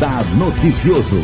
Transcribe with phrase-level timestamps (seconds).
[0.00, 1.16] Radar Noticioso.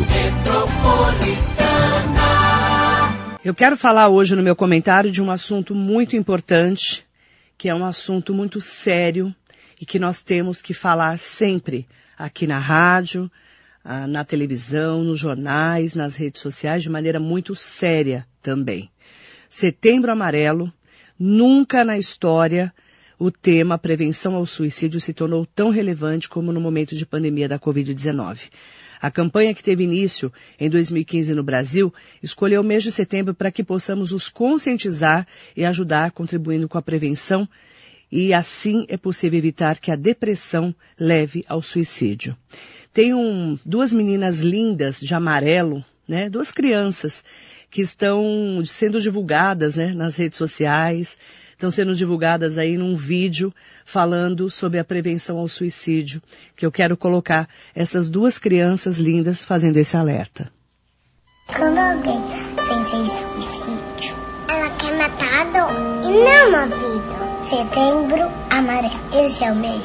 [3.42, 7.06] Eu quero falar hoje no meu comentário de um assunto muito importante,
[7.56, 9.34] que é um assunto muito sério
[9.80, 13.30] e que nós temos que falar sempre aqui na rádio,
[13.82, 18.90] ah, na televisão, nos jornais, nas redes sociais, de maneira muito séria também.
[19.48, 20.70] Setembro Amarelo,
[21.18, 22.74] nunca na história
[23.18, 27.58] o tema prevenção ao suicídio se tornou tão relevante como no momento de pandemia da
[27.58, 28.50] Covid-19.
[29.00, 31.92] A campanha que teve início em 2015 no Brasil
[32.22, 36.82] escolheu o mês de setembro para que possamos nos conscientizar e ajudar contribuindo com a
[36.82, 37.48] prevenção
[38.10, 42.36] e assim é possível evitar que a depressão leve ao suicídio.
[42.92, 47.24] Tem um, duas meninas lindas de amarelo, né, duas crianças
[47.70, 51.18] que estão sendo divulgadas né, nas redes sociais,
[51.56, 53.52] estão sendo divulgadas aí num vídeo
[53.84, 56.22] falando sobre a prevenção ao suicídio,
[56.54, 60.52] que eu quero colocar essas duas crianças lindas fazendo esse alerta.
[61.46, 62.20] Quando alguém
[62.56, 64.16] pensa em suicídio,
[64.48, 65.72] ela quer matar a dor
[66.04, 67.16] e não a vida.
[67.46, 68.94] Setembro amarelo.
[69.14, 69.80] Esse é o mês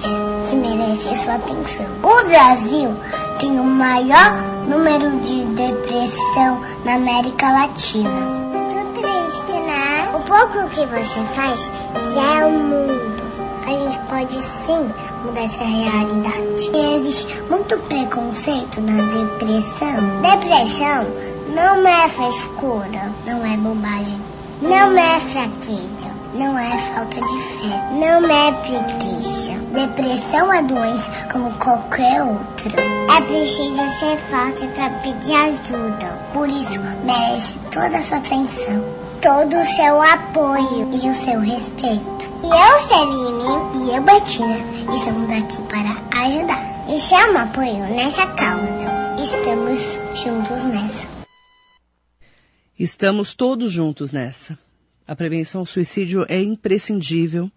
[0.50, 1.86] que merece sua atenção.
[2.02, 2.90] O Brasil
[3.40, 4.34] tem o maior
[4.68, 8.41] número de depressão na América Latina.
[10.32, 11.60] Pouco que você faz
[12.16, 13.22] já é o mundo.
[13.68, 14.90] A gente pode sim
[15.26, 16.72] mudar essa realidade.
[16.74, 20.22] Existe muito preconceito na depressão.
[20.22, 21.06] Depressão
[21.54, 24.22] não é frescura, não é bobagem,
[24.62, 29.52] não é fraqueza não é falta de fé, não é preguiça.
[29.74, 32.82] Depressão é doença como qualquer outra.
[32.82, 36.20] É preciso ser forte para pedir ajuda.
[36.34, 38.84] Por isso, merece toda a sua atenção,
[39.22, 42.26] todo o seu apoio e o seu respeito.
[42.44, 44.58] E eu, Celine, e eu, Betina,
[44.96, 49.22] estamos aqui para ajudar e chama apoio nessa causa.
[49.24, 49.80] Estamos
[50.24, 51.08] juntos nessa.
[52.80, 54.58] Estamos todos juntos nessa.
[55.08, 57.52] A prevenção ao suicídio é imprescindível.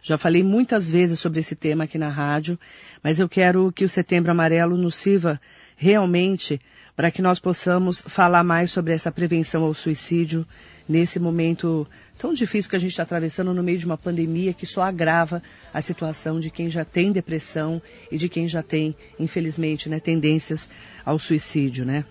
[0.00, 2.56] Já falei muitas vezes sobre esse tema aqui na rádio,
[3.02, 5.40] mas eu quero que o Setembro Amarelo nos sirva
[5.76, 6.60] realmente
[6.94, 10.46] para que nós possamos falar mais sobre essa prevenção ao suicídio
[10.88, 14.66] nesse momento tão difícil que a gente está atravessando no meio de uma pandemia que
[14.66, 19.88] só agrava a situação de quem já tem depressão e de quem já tem, infelizmente,
[19.88, 20.68] né, tendências
[21.04, 22.04] ao suicídio, né?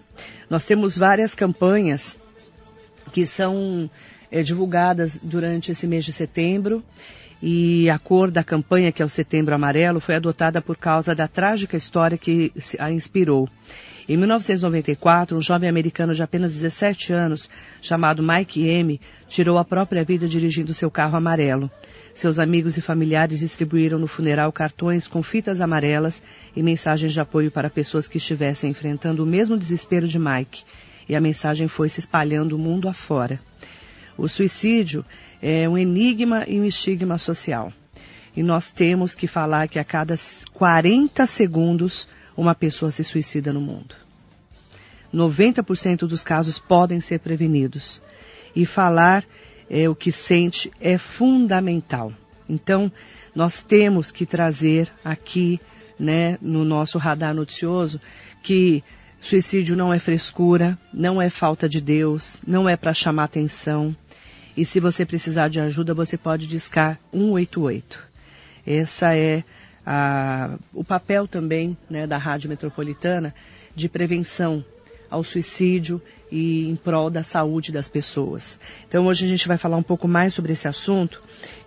[0.49, 2.17] Nós temos várias campanhas
[3.11, 3.89] que são
[4.31, 6.83] é, divulgadas durante esse mês de setembro.
[7.41, 11.27] E a cor da campanha, que é o Setembro Amarelo, foi adotada por causa da
[11.27, 13.47] trágica história que a inspirou.
[14.09, 17.49] Em 1994, um jovem americano de apenas 17 anos,
[17.81, 21.69] chamado Mike M., tirou a própria vida dirigindo seu carro amarelo.
[22.13, 26.23] Seus amigos e familiares distribuíram no funeral cartões com fitas amarelas
[26.55, 30.63] e mensagens de apoio para pessoas que estivessem enfrentando o mesmo desespero de Mike.
[31.07, 33.39] E a mensagem foi se espalhando o mundo afora.
[34.17, 35.05] O suicídio
[35.41, 37.71] é um enigma e um estigma social.
[38.35, 40.15] E nós temos que falar que a cada
[40.53, 43.95] 40 segundos uma pessoa se suicida no mundo.
[45.13, 48.01] 90% dos casos podem ser prevenidos.
[48.55, 49.23] E falar
[49.69, 52.11] é, o que sente é fundamental.
[52.49, 52.91] Então,
[53.35, 55.59] nós temos que trazer aqui,
[55.99, 57.99] né, no nosso radar noticioso,
[58.41, 58.83] que
[59.19, 63.95] suicídio não é frescura, não é falta de Deus, não é para chamar atenção.
[64.57, 68.03] E se você precisar de ajuda, você pode discar 188.
[68.65, 69.43] Essa é
[69.85, 73.33] a, o papel também né, da Rádio Metropolitana
[73.75, 74.65] de prevenção
[75.11, 76.01] ao suicídio
[76.31, 78.59] e em prol da saúde das pessoas.
[78.87, 81.21] Então hoje a gente vai falar um pouco mais sobre esse assunto,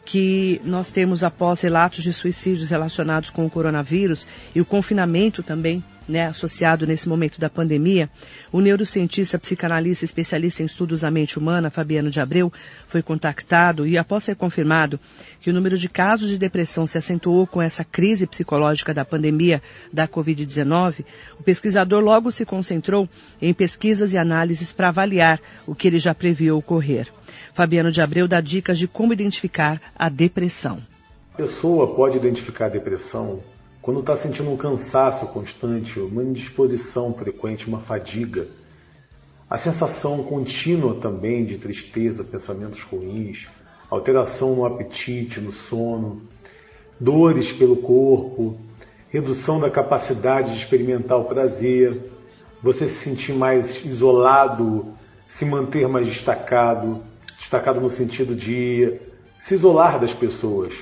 [0.05, 5.83] que nós temos após relatos de suicídios relacionados com o coronavírus e o confinamento também
[6.11, 8.11] né, associado nesse momento da pandemia,
[8.53, 12.53] o neurocientista, psicanalista especialista em estudos da mente humana, Fabiano de Abreu,
[12.87, 14.99] foi contactado e, após ser confirmado
[15.41, 19.63] que o número de casos de depressão se acentuou com essa crise psicológica da pandemia
[19.93, 21.05] da Covid-19,
[21.39, 23.09] o pesquisador logo se concentrou
[23.41, 27.09] em pesquisas e análises para avaliar o que ele já previu ocorrer.
[27.55, 30.83] Fabiano de Abreu dá dicas de como identificar a depressão.
[31.35, 33.41] A pessoa pode identificar a depressão
[33.83, 38.47] quando está sentindo um cansaço constante, uma indisposição frequente, uma fadiga,
[39.49, 43.49] a sensação contínua também de tristeza, pensamentos ruins,
[43.89, 46.23] alteração no apetite, no sono,
[47.01, 48.57] dores pelo corpo,
[49.09, 52.13] redução da capacidade de experimentar o prazer,
[52.63, 54.95] você se sentir mais isolado,
[55.27, 57.03] se manter mais destacado,
[57.39, 59.01] destacado no sentido de
[59.41, 60.75] se isolar das pessoas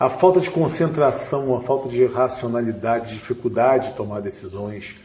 [0.00, 4.96] A falta de concentração, a falta de racionalidade, dificuldade de tomar decisões,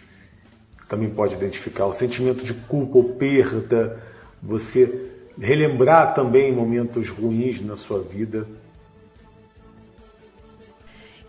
[0.88, 1.86] também pode identificar.
[1.88, 4.02] O sentimento de culpa ou perda,
[4.42, 8.48] você relembrar também momentos ruins na sua vida.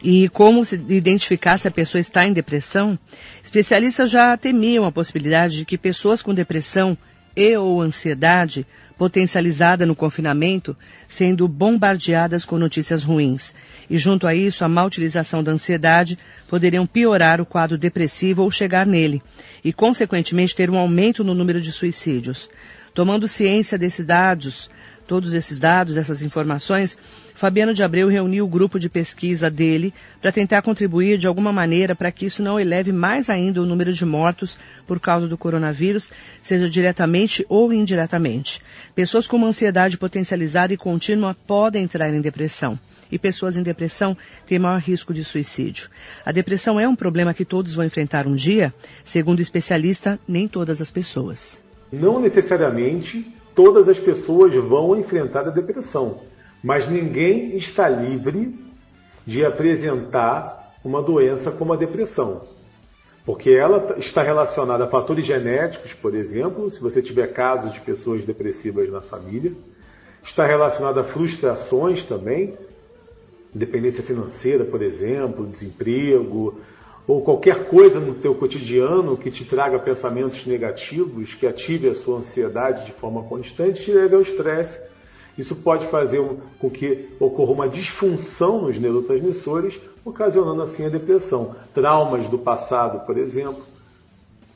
[0.01, 2.97] E como se identificar se a pessoa está em depressão?
[3.43, 6.97] Especialistas já temiam a possibilidade de que pessoas com depressão
[7.37, 8.67] e ou ansiedade
[8.97, 10.75] potencializada no confinamento,
[11.07, 13.55] sendo bombardeadas com notícias ruins.
[13.91, 16.19] E junto a isso, a má utilização da ansiedade
[16.49, 19.23] poderiam piorar o quadro depressivo ou chegar nele,
[19.63, 22.49] e consequentemente ter um aumento no número de suicídios.
[22.95, 24.71] Tomando ciência desses dados,
[25.07, 26.97] todos esses dados, essas informações,
[27.35, 31.95] Fabiano de Abreu reuniu o grupo de pesquisa dele para tentar contribuir de alguma maneira
[31.95, 36.11] para que isso não eleve mais ainda o número de mortos por causa do coronavírus,
[36.43, 38.63] seja diretamente ou indiretamente.
[38.95, 42.79] Pessoas com uma ansiedade potencializada e contínua podem entrar em depressão.
[43.13, 44.17] E pessoas em depressão
[44.47, 45.89] têm maior risco de suicídio.
[46.25, 48.75] A depressão é um problema que todos vão enfrentar um dia?
[49.05, 51.63] Segundo o especialista, nem todas as pessoas.
[51.93, 56.21] Não necessariamente todas as pessoas vão enfrentar a depressão,
[56.63, 58.55] mas ninguém está livre
[59.25, 62.43] de apresentar uma doença como a depressão.
[63.25, 68.25] Porque ela está relacionada a fatores genéticos, por exemplo, se você tiver casos de pessoas
[68.25, 69.53] depressivas na família,
[70.23, 72.55] está relacionada a frustrações também,
[73.53, 76.61] dependência financeira, por exemplo, desemprego,
[77.07, 82.19] ou qualquer coisa no teu cotidiano que te traga pensamentos negativos, que ative a sua
[82.19, 84.81] ansiedade de forma constante, te leve ao estresse.
[85.39, 86.21] Isso pode fazer
[86.59, 91.55] com que ocorra uma disfunção nos neurotransmissores, ocasionando assim a depressão.
[91.73, 93.63] Traumas do passado, por exemplo,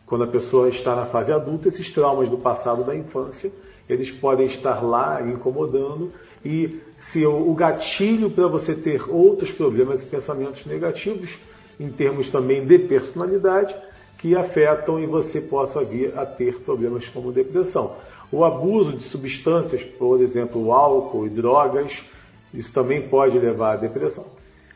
[0.07, 3.53] quando a pessoa está na fase adulta, esses traumas do passado da infância,
[3.89, 6.13] eles podem estar lá incomodando
[6.45, 11.39] e se o gatilho para você ter outros problemas e pensamentos negativos
[11.81, 13.75] em termos também de personalidade,
[14.19, 17.97] que afetam e você possa vir a ter problemas como depressão.
[18.31, 22.05] O abuso de substâncias, por exemplo, álcool e drogas,
[22.53, 24.27] isso também pode levar à depressão.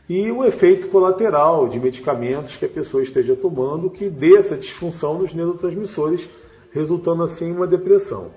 [0.09, 5.19] E o efeito colateral de medicamentos que a pessoa esteja tomando que dê essa disfunção
[5.19, 6.27] nos neurotransmissores,
[6.71, 8.31] resultando assim em uma depressão.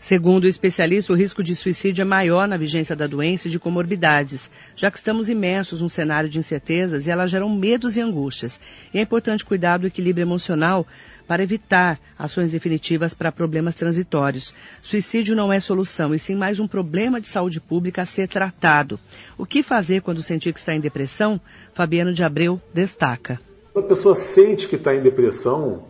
[0.00, 3.58] Segundo o especialista, o risco de suicídio é maior na vigência da doença e de
[3.58, 8.58] comorbidades, já que estamos imersos num cenário de incertezas e elas geram medos e angústias.
[8.94, 10.86] E é importante cuidar do equilíbrio emocional
[11.28, 14.54] para evitar ações definitivas para problemas transitórios.
[14.80, 18.98] Suicídio não é solução, e sim mais um problema de saúde pública a ser tratado.
[19.36, 21.38] O que fazer quando sentir que está em depressão?
[21.74, 23.38] Fabiano de Abreu destaca.
[23.76, 25.84] A pessoa sente que está em depressão,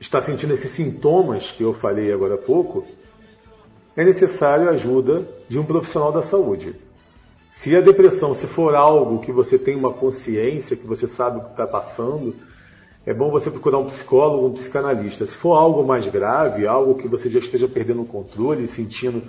[0.00, 2.95] está sentindo esses sintomas que eu falei agora há pouco,
[3.96, 6.74] é necessário a ajuda de um profissional da saúde.
[7.50, 11.44] Se a depressão, se for algo que você tem uma consciência, que você sabe o
[11.44, 12.34] que está passando,
[13.06, 15.24] é bom você procurar um psicólogo, um psicanalista.
[15.24, 19.22] Se for algo mais grave, algo que você já esteja perdendo o controle, sentindo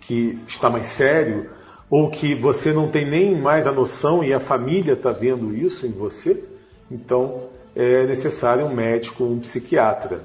[0.00, 1.48] que está mais sério,
[1.88, 5.86] ou que você não tem nem mais a noção e a família está vendo isso
[5.86, 6.44] em você,
[6.90, 7.44] então
[7.74, 10.22] é necessário um médico, um psiquiatra.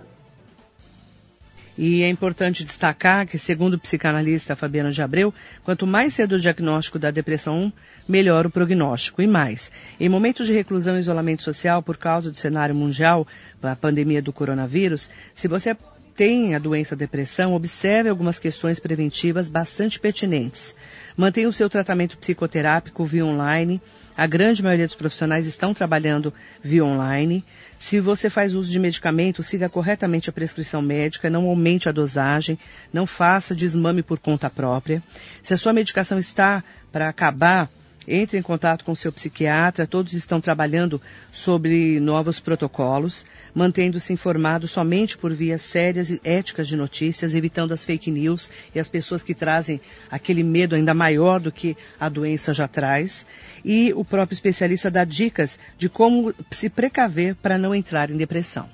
[1.78, 6.40] E é importante destacar que, segundo o psicanalista Fabiano de Abreu, quanto mais cedo o
[6.40, 7.72] diagnóstico da depressão,
[8.08, 9.22] melhor o prognóstico.
[9.22, 13.28] E mais, em momentos de reclusão e isolamento social por causa do cenário mundial,
[13.62, 15.76] a pandemia do coronavírus, se você
[16.16, 20.74] tem a doença depressão, observe algumas questões preventivas bastante pertinentes.
[21.18, 23.82] Mantenha o seu tratamento psicoterápico via online.
[24.16, 27.44] A grande maioria dos profissionais estão trabalhando via online.
[27.78, 32.58] Se você faz uso de medicamento, siga corretamente a prescrição médica, não aumente a dosagem,
[32.92, 35.04] não faça desmame por conta própria.
[35.44, 37.70] Se a sua medicação está para acabar,
[38.08, 45.18] entre em contato com seu psiquiatra, todos estão trabalhando sobre novos protocolos, mantendo-se informado somente
[45.18, 49.34] por vias sérias e éticas de notícias, evitando as fake news e as pessoas que
[49.34, 53.26] trazem aquele medo ainda maior do que a doença já traz.
[53.64, 58.70] E o próprio especialista dá dicas de como se precaver para não entrar em depressão.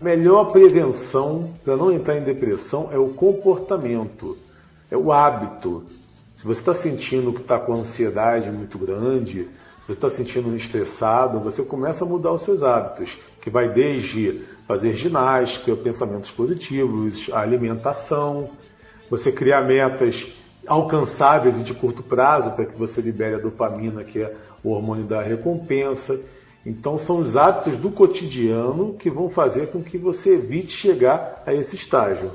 [0.00, 4.38] Melhor prevenção para não entrar em depressão é o comportamento,
[4.90, 5.86] é o hábito
[6.38, 9.48] se você está sentindo que está com ansiedade muito grande,
[9.80, 14.44] se você está sentindo estressado, você começa a mudar os seus hábitos, que vai desde
[14.64, 18.50] fazer ginástica, pensamentos positivos, alimentação,
[19.10, 20.28] você criar metas
[20.64, 25.06] alcançáveis e de curto prazo para que você libere a dopamina, que é o hormônio
[25.06, 26.20] da recompensa.
[26.64, 31.52] Então, são os hábitos do cotidiano que vão fazer com que você evite chegar a
[31.52, 32.30] esse estágio.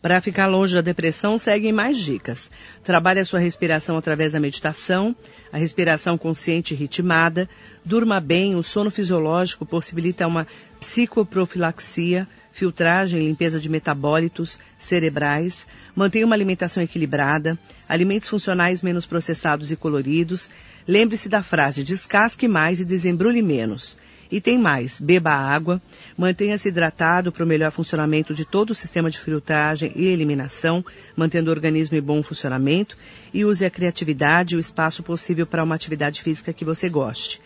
[0.00, 2.48] Para ficar longe da depressão, seguem mais dicas.
[2.84, 5.14] Trabalhe a sua respiração através da meditação,
[5.52, 7.48] a respiração consciente e ritmada.
[7.84, 10.46] Durma bem, o sono fisiológico possibilita uma
[10.78, 15.66] psicoprofilaxia, filtragem e limpeza de metabólitos cerebrais.
[15.96, 20.48] Mantenha uma alimentação equilibrada, alimentos funcionais menos processados e coloridos.
[20.86, 23.96] Lembre-se da frase: descasque mais e desembrulhe menos.
[24.30, 25.80] E tem mais, beba água,
[26.16, 30.84] mantenha-se hidratado para o melhor funcionamento de todo o sistema de filtragem e eliminação,
[31.16, 32.96] mantendo o organismo em bom funcionamento,
[33.32, 37.40] e use a criatividade e o espaço possível para uma atividade física que você goste.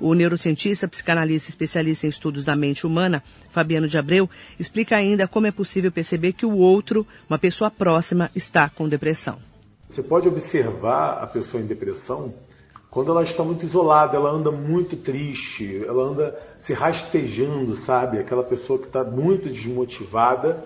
[0.00, 5.26] O neurocientista, psicanalista e especialista em estudos da mente humana, Fabiano de Abreu, explica ainda
[5.26, 9.40] como é possível perceber que o outro, uma pessoa próxima, está com depressão.
[9.88, 12.32] Você pode observar a pessoa em depressão
[12.90, 18.18] quando ela está muito isolada, ela anda muito triste, ela anda se rastejando, sabe?
[18.18, 20.64] Aquela pessoa que está muito desmotivada,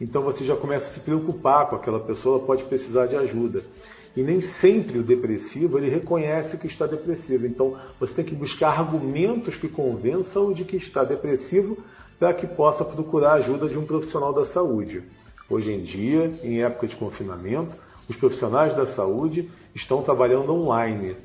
[0.00, 3.62] então você já começa a se preocupar com aquela pessoa, ela pode precisar de ajuda.
[4.16, 7.46] E nem sempre o depressivo ele reconhece que está depressivo.
[7.46, 11.78] Então você tem que buscar argumentos que convençam de que está depressivo
[12.18, 15.02] para que possa procurar a ajuda de um profissional da saúde.
[15.48, 17.76] Hoje em dia, em época de confinamento,
[18.08, 21.16] os profissionais da saúde estão trabalhando online.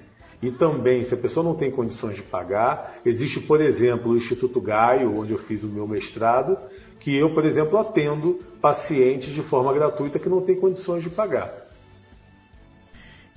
[0.45, 4.61] E também, se a pessoa não tem condições de pagar, existe, por exemplo, o Instituto
[4.61, 6.55] Gaio, onde eu fiz o meu mestrado,
[6.99, 11.51] que eu, por exemplo, atendo pacientes de forma gratuita que não têm condições de pagar.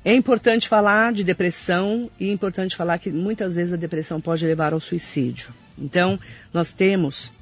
[0.04, 4.46] É importante falar de depressão e é importante falar que muitas vezes a depressão pode
[4.46, 5.48] levar ao suicídio.
[5.78, 6.20] Então,
[6.52, 7.32] nós temos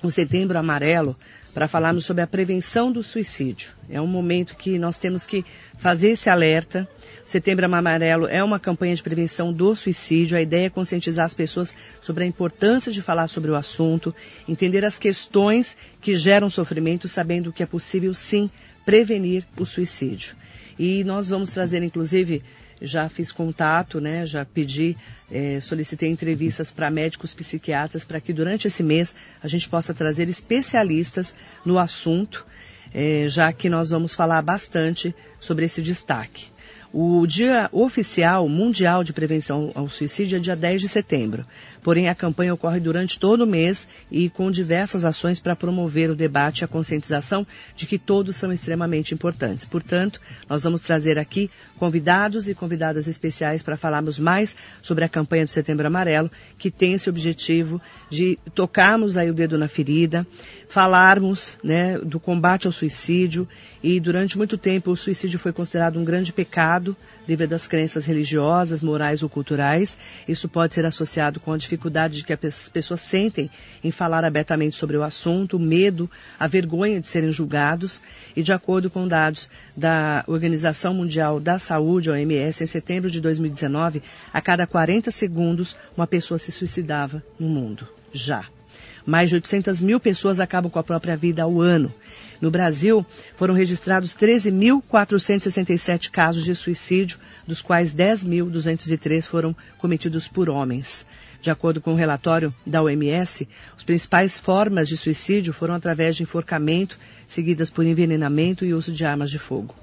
[0.00, 1.16] o Setembro Amarelo
[1.56, 3.70] para falarmos sobre a prevenção do suicídio.
[3.88, 5.42] É um momento que nós temos que
[5.78, 6.86] fazer esse alerta.
[7.24, 10.36] Setembro Amarelo é uma campanha de prevenção do suicídio.
[10.36, 14.14] A ideia é conscientizar as pessoas sobre a importância de falar sobre o assunto,
[14.46, 18.50] entender as questões que geram sofrimento, sabendo que é possível sim
[18.84, 20.36] prevenir o suicídio.
[20.78, 22.42] E nós vamos trazer, inclusive,
[22.80, 24.96] já fiz contato, né, já pedi,
[25.30, 30.28] é, solicitei entrevistas para médicos psiquiatras para que durante esse mês a gente possa trazer
[30.28, 32.46] especialistas no assunto,
[32.92, 36.55] é, já que nós vamos falar bastante sobre esse destaque.
[36.92, 41.44] O dia oficial mundial de prevenção ao suicídio é dia 10 de setembro.
[41.82, 46.16] Porém, a campanha ocorre durante todo o mês e com diversas ações para promover o
[46.16, 49.64] debate e a conscientização de que todos são extremamente importantes.
[49.64, 55.44] Portanto, nós vamos trazer aqui convidados e convidadas especiais para falarmos mais sobre a campanha
[55.44, 60.26] do Setembro Amarelo, que tem esse objetivo de tocarmos aí o dedo na ferida,
[60.68, 63.48] falarmos né, do combate ao suicídio
[63.82, 66.96] e durante muito tempo o suicídio foi considerado um grande pecado
[67.26, 69.96] devido às crenças religiosas, morais ou culturais.
[70.26, 73.50] Isso pode ser associado com a dificuldade de que as pessoas sentem
[73.82, 78.02] em falar abertamente sobre o assunto, o medo, a vergonha de serem julgados.
[78.34, 84.02] E de acordo com dados da Organização Mundial da Saúde, OMS, em setembro de 2019,
[84.32, 87.88] a cada 40 segundos uma pessoa se suicidava no mundo.
[88.12, 88.55] Já.
[89.04, 91.92] Mais de 800 mil pessoas acabam com a própria vida ao ano.
[92.40, 93.04] No Brasil,
[93.36, 101.06] foram registrados 13.467 casos de suicídio, dos quais 10.203 foram cometidos por homens.
[101.40, 106.16] De acordo com o um relatório da OMS, as principais formas de suicídio foram através
[106.16, 109.74] de enforcamento, seguidas por envenenamento e uso de armas de fogo.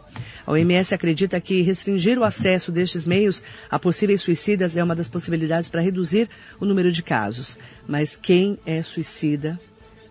[0.45, 5.07] A OMS acredita que restringir o acesso destes meios a possíveis suicidas é uma das
[5.07, 6.29] possibilidades para reduzir
[6.59, 7.57] o número de casos.
[7.87, 9.59] Mas quem é suicida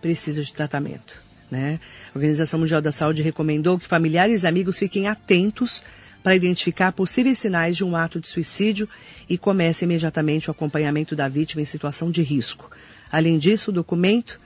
[0.01, 1.21] precisa de tratamento.
[1.49, 1.79] Né?
[2.13, 5.83] A Organização Mundial da Saúde recomendou que familiares e amigos fiquem atentos
[6.23, 8.87] para identificar possíveis sinais de um ato de suicídio
[9.29, 12.71] e comece imediatamente o acompanhamento da vítima em situação de risco.
[13.11, 14.39] Além disso, o documento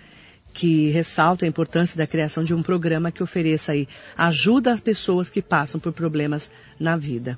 [0.53, 5.29] que ressalta a importância da criação de um programa que ofereça aí ajuda às pessoas
[5.29, 7.37] que passam por problemas na vida.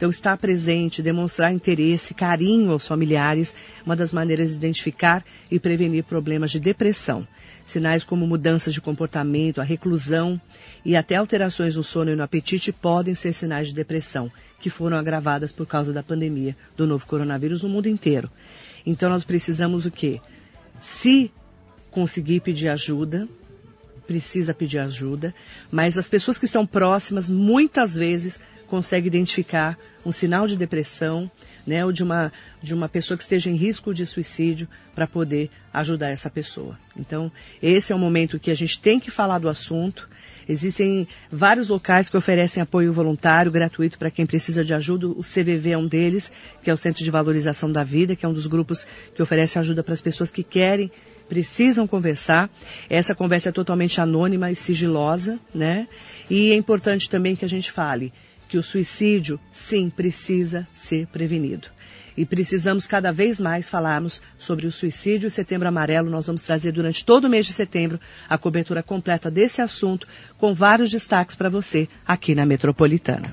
[0.00, 3.54] Então, estar presente, demonstrar interesse, carinho aos familiares,
[3.84, 7.28] uma das maneiras de identificar e prevenir problemas de depressão.
[7.66, 10.40] Sinais como mudanças de comportamento, a reclusão
[10.86, 14.96] e até alterações no sono e no apetite podem ser sinais de depressão, que foram
[14.96, 18.30] agravadas por causa da pandemia do novo coronavírus no mundo inteiro.
[18.86, 20.18] Então, nós precisamos o quê?
[20.80, 21.30] Se
[21.90, 23.28] conseguir pedir ajuda,
[24.06, 25.34] precisa pedir ajuda,
[25.70, 31.30] mas as pessoas que estão próximas muitas vezes conseguem identificar um sinal de depressão,
[31.66, 35.50] né, ou de uma, de uma pessoa que esteja em risco de suicídio para poder
[35.72, 36.78] ajudar essa pessoa.
[36.96, 40.08] Então, esse é o momento que a gente tem que falar do assunto.
[40.48, 45.08] Existem vários locais que oferecem apoio voluntário, gratuito para quem precisa de ajuda.
[45.08, 48.28] O CVV é um deles, que é o Centro de Valorização da Vida, que é
[48.28, 50.90] um dos grupos que oferece ajuda para as pessoas que querem
[51.28, 52.50] precisam conversar.
[52.88, 55.86] Essa conversa é totalmente anônima e sigilosa, né?
[56.28, 58.12] E é importante também que a gente fale
[58.50, 61.68] que o suicídio, sim, precisa ser prevenido.
[62.16, 66.10] E precisamos cada vez mais falarmos sobre o suicídio e setembro amarelo.
[66.10, 70.52] Nós vamos trazer durante todo o mês de setembro a cobertura completa desse assunto, com
[70.52, 73.32] vários destaques para você aqui na Metropolitana.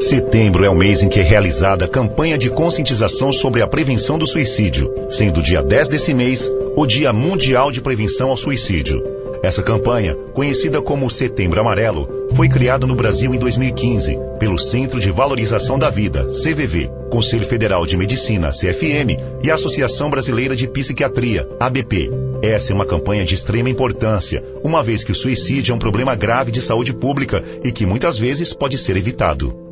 [0.00, 4.16] Setembro é o mês em que é realizada a campanha de conscientização sobre a prevenção
[4.16, 9.15] do suicídio, sendo o dia 10 desse mês o Dia Mundial de Prevenção ao Suicídio.
[9.42, 15.10] Essa campanha, conhecida como Setembro Amarelo, foi criada no Brasil em 2015 pelo Centro de
[15.10, 22.10] Valorização da Vida, CVV, Conselho Federal de Medicina, CFM, e Associação Brasileira de Psiquiatria, ABP.
[22.42, 26.14] Essa é uma campanha de extrema importância, uma vez que o suicídio é um problema
[26.14, 29.65] grave de saúde pública e que muitas vezes pode ser evitado.